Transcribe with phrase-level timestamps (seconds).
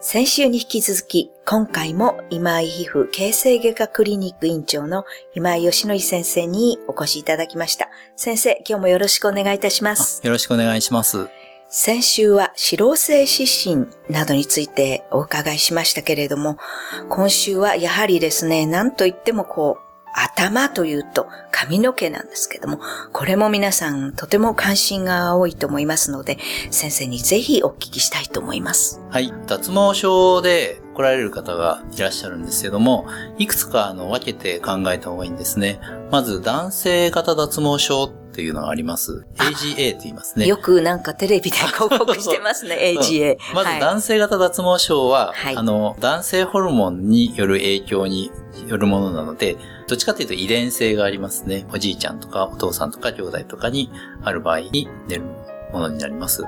[0.00, 5.04] 先週に引き続き、今回も今井皮膚形成外科クリニック院長の
[5.34, 7.88] 今井義則先生にお越しいただきました。
[8.14, 10.20] 先生、今日もよろしくお願いいたします。
[10.24, 11.28] よろしくお願いします。
[11.68, 16.58] 先週は脂漏性湿疹などについてお伺いしましたけれども、
[17.08, 21.26] 今週はやはりですね、なんといってもこう、頭というと
[21.56, 22.80] 髪の毛なんですけども、
[23.14, 26.36] これも皆さんとても関心が多いと思いますので、
[26.70, 29.00] 先生にぜひお聞きしたいと思います。
[29.08, 29.32] はい。
[29.46, 35.78] 脱毛症で来られる方がいらっしゃるんですけども、いくつかあの分けて考えた方がいいんですね。
[36.10, 39.26] まず、男性型脱毛症っていうのがあります。
[39.36, 40.46] AGA と言いますね。
[40.46, 43.36] よくなんかテレビで広告してますね、 AGA。
[43.54, 48.30] まずはい男性型脱毛症は、はいあの、男性ホルモンによる影響に
[48.66, 49.56] よるものなので、
[49.88, 51.66] どっちかというと遺伝性がありますね。
[51.72, 53.90] おじいちゃんとかお父さんとか兄弟とかに
[54.22, 55.24] ある場合に出る
[55.72, 56.42] ものになります。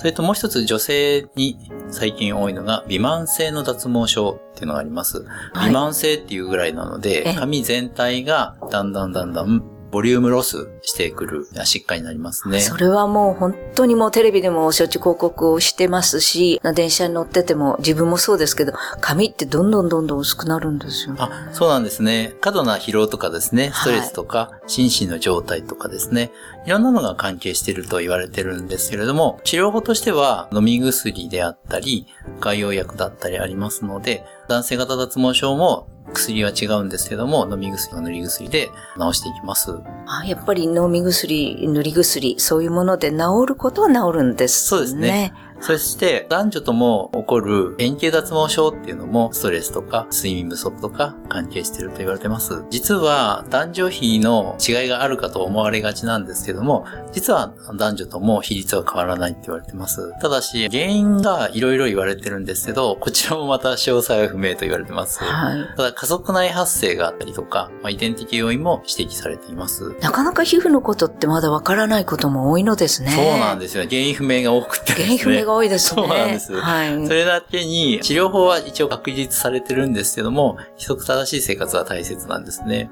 [0.00, 1.58] それともう一つ女性に
[1.90, 5.26] 最近多いのが、微慢性の脱毛症っていうのがあります。
[5.52, 12.60] はい微慢性っていうぐらいなのええで、髪全体がだんだんだんだんボリュームロスしてくる疾患になりますね。
[12.60, 21.16] それはもう本当にもうテレビでもしょっちゅう広告をしてますし、電車に乗ってても自分もそうですけど、髪ってどんどんどんどん薄くなるんですよ。
[21.18, 22.34] あ、そうなんですね。
[22.40, 26.30] 過度な疲労とかですね、ストレスとか、心身の状態とかですね、
[26.66, 32.06] いろんなのが関係していると言われてるんですけれども、治療法としては飲み薬であったり、
[32.40, 39.80] 外用薬だったりありますので、男性型脱毛症も薬は違うんですけども、飲み薬、塗り薬で治していきます。
[40.06, 43.16] あやっぱり飲み薬、塗り薬、そういうもので治
[43.48, 44.68] ることは治るんですね。
[44.68, 45.32] そうですね。
[45.60, 52.64] そして、男女とも起こる円形脱毛症っていうのも、ストレスとか、睡眠不足とか、関係していると言われてます。
[52.70, 60.12] 実は、男女比の違いがあるかと思われがちなんですけども、実は男女とも比率は変わらないって言われてます。
[60.20, 65.22] ただし、原因がいろいろ言われてるんですけど、こちらもまた詳細は不明と言われてます。
[65.22, 65.76] はい。
[65.76, 69.94] ただ、家族内発生があったりとか、まあ、遺伝的要因も指摘されています。
[70.00, 73.10] なかなか皮膚のことってまだわからないことも多いのですね。
[73.10, 73.84] そうなんですよ。
[73.84, 75.04] 原因不明が多くてですね。
[75.04, 76.02] 原因不明が多いですね。
[76.02, 77.06] そうなんですはい。
[77.06, 82.90] それだけに、治療法は一応確実されてるんですけども、規則正しい生活は大切なんですね。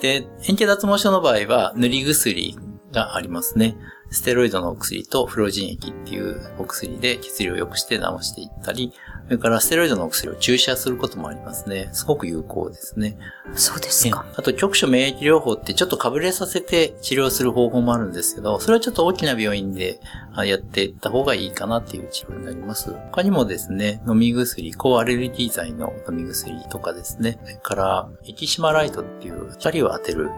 [0.00, 2.58] で、円形脱毛症の場合は、塗り薬
[2.92, 3.76] がありますね。
[4.10, 8.92] ステロイドのお薬とフロジン液っていうお薬で血流を良くして治していったり、
[9.24, 11.88] それからステロイドのお薬を注射することもありますね。
[11.92, 13.16] すごく有効ですね。
[13.54, 14.26] そうですか。
[14.36, 20.00] あと、局所免疫療法ってちょっとかぶれさせて治療する方法もあるんですけど、それはちょっと大きな病院で
[20.34, 22.92] あやっていった方がいいかなっていう治療になります。
[23.10, 30.30] 他にもですね、飲み薬、抗アレルギー剤の飲み薬とかですね、それから、エキシマライトっていう光を当てる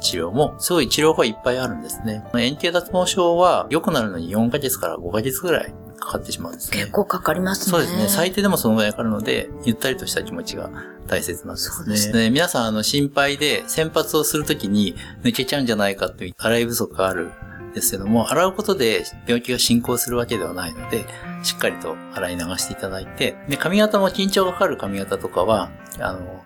[0.00, 2.24] 治療も、すごい治療法いっぱいあるんですね。
[2.36, 6.78] 円形脱毛症は良くなるのに4ヶ月から5ヶ月ぐらいかかってしまうんですね。
[6.78, 7.70] 結構かかりますね。
[7.70, 8.08] そうですね。
[8.08, 10.70] 最低でもそのぐらいかかるので、ゆったりとした気持ちが
[11.06, 11.76] 大切なんですね。
[11.76, 17.30] そうですで皆さん、あの、心配で、洗髪をするときに抜けちゃうんじゃないかという洗い不足がある
[17.70, 21.04] んですけども、洗うことで病気が進行するわけではないので、
[21.42, 26.37] しっかりと洗い流していただいて、で、髪型も緊張がかかる髪型とかは、あの、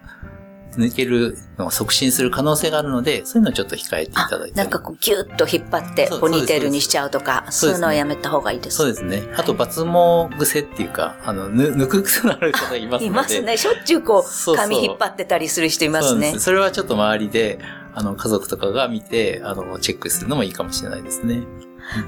[0.77, 4.57] 抜けるのを促進する可能性があるので、そういうのをちょっと控えていただいて。
[4.57, 8.77] なんかこうギュッと引っ張ってポニーテールにしちゃうとか、そうういうのはやめた方がいいです。
[8.77, 9.23] そうですね。
[9.37, 13.07] あと、抜毛癖っていうか、あの、ぬ抜く癖のある方がいますので。
[13.07, 13.57] いますね。
[13.57, 16.39] しょっちゅうこう、髪引っ張ってたりする人いますねそうなんで。
[16.39, 16.45] す。
[16.45, 17.59] それはちょっと周りで、
[17.95, 21.43] あの、家族とかが見て、あの、チェックするのもいいかもしれないですね。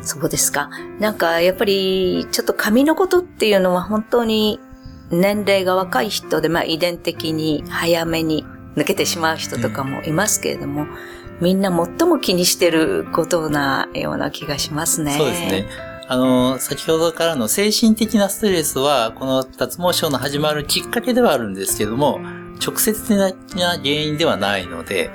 [0.02, 0.70] そうですか。
[0.98, 4.60] なんか、やっぱり、ちょっと髪のことっていうのは本当に
[5.10, 8.44] 年齢が若い人で、まあ遺伝的に早めに
[8.76, 10.86] 抜けてしまう人とかもいますけれども、
[11.40, 15.16] みんな最も気にしてることなような気がしますね。
[15.16, 15.68] そうですね。
[16.06, 22.20] あの、先ほどからの精神的なストレスは、この脱毛症の始まるきっかけではあるんですけども、
[22.64, 25.10] 直接的な原因ではないので、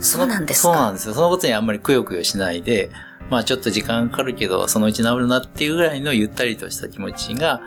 [0.00, 0.68] そうなんですか？
[0.68, 1.14] そうなんですよ。
[1.14, 2.90] そのことにあんまりくよくよしないで、
[3.30, 7.60] まあちょっと時間かかるけど、そのうち治るなっていうぐらいのゆったりとした気持ちが、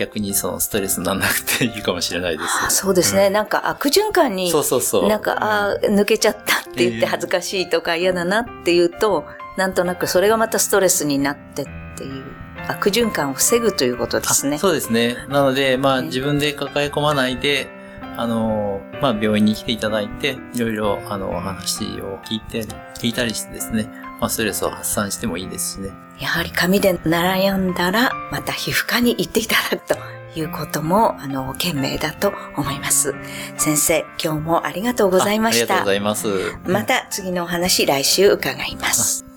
[0.00, 2.50] 逆にそのストレスにならなくていいかもしれないです。
[2.66, 3.28] あそうですね。
[3.28, 5.08] なんか悪循環にそうそうそう。
[5.08, 9.26] なんか、あー抜けちゃったって言って恥ずかしいとか嫌だなって言うと、
[9.58, 11.64] なんとなくそれがまたストレスになってっ
[11.98, 12.24] ていう
[12.66, 14.56] 悪循環を防ぐということですね。
[14.56, 15.16] あそうですね。
[15.28, 17.68] なので、まあね自分で抱え込まないで、
[18.16, 22.62] あの、まあ病院に来ていただいて、いろいろ、あの、お話を聞いて、
[22.98, 23.86] 聞いたりしてですね、
[24.18, 25.90] まあストレスを発散してもいいですしね。
[26.20, 33.14] やはり髪で悩んだら、また皮膚科に行っていただくということも、あの、賢明だと思います。
[33.56, 35.86] 先生、今日もありがとうございましたあありがとうご。
[35.86, 36.28] ざいます。
[36.66, 39.29] また次のお話来週伺います。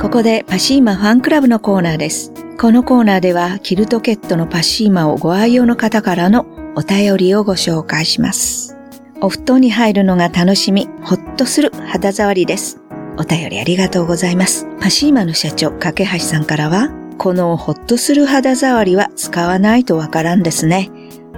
[0.00, 2.32] ここでパシーマファンクラブのコーナーです。
[2.56, 6.46] このコーナーではキルトケットのパシーマをご愛用の方からの
[6.76, 8.76] お便りをご紹介します。
[9.20, 12.80] お布団に入るのが楽しみ、ほっとする肌触りです。
[13.16, 14.68] お便りありがとうございます。
[14.80, 20.92] パシーマの社長、架橋さんからは、このほっとする肌触りは使わないとわからんですね。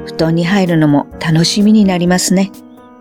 [0.04, 2.50] 布団に入るのも楽しみになりますね。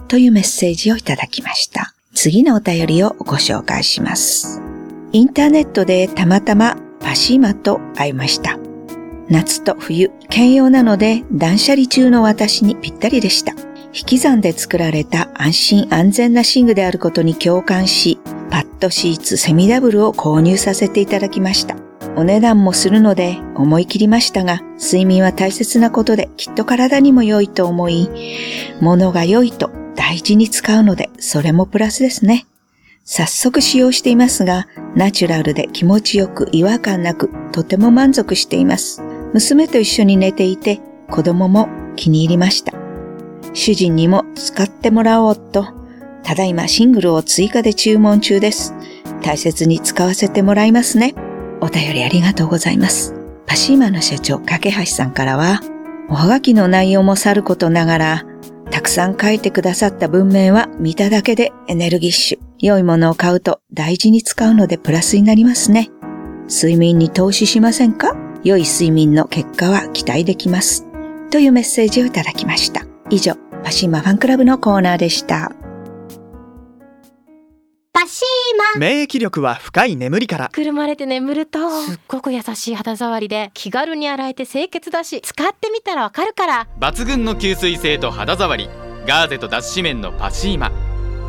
[0.07, 1.94] というメッセージをいただきました。
[2.13, 4.69] 次のお便りをご紹介します。
[5.11, 8.59] インターネットでたまたまパシーマと会いました。
[9.27, 13.53] 夏と冬、兼用なので断捨離中の私にぴったりでした。
[13.91, 18.19] 引き算で作られた安心安全な寝具であることに共感し、
[18.51, 21.75] パッドシーツセミダブルを購入させていただきました。
[22.15, 28.09] お値段もするので思い切りましたが、睡眠は大切なことできっと体にも良いと思い、
[28.79, 32.45] 物が良いと大事に使うので、それもプラスですね。
[33.04, 39.01] 早速使用していますが、ナチュラルで気持ちよく違和感なく、とても満足しています。
[39.34, 40.80] 娘と一緒に寝ていて、
[41.10, 42.74] 子供も気に入りました。
[43.54, 45.68] 主人にも使ってもらおうと、
[46.24, 48.75] ただいまシングルを追加で注文中です。
[49.24, 51.16] 大切に使わせてもらいますね。
[51.62, 53.16] お便りありがとうございます。
[53.48, 55.62] パシーマの社長、架橋さんからは、
[56.10, 58.25] おはがきの内容もさることながら、
[58.72, 62.49] たくさん書いてくださった文面は見ただけでエネルギッシュ。
[62.61, 65.89] 良いものを買うと大事に使うのでプラスになりますね。
[66.50, 68.15] 睡眠に投資しませんか？
[68.44, 70.85] 良い睡眠の結果は期待できます。
[71.31, 72.85] というメッセージをいただきました。
[73.09, 75.53] 以上、パシーマファンクラブのコーナーでした。
[77.94, 88.69] パシーマ免疫力は深い眠りからくるまれて眠るとすっごく優しい肌触りで気軽に洗えて清潔だし使ってみたらわかるから抜群の吸水性と肌触り
[89.06, 90.71] ガーゼと脱脂綿のパシーマ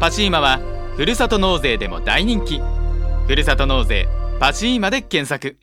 [0.01, 0.61] パシーマは
[0.97, 2.61] ふるさと納税でも大人気。
[3.27, 4.09] ふるさと納税
[4.39, 5.57] パシーマで検索。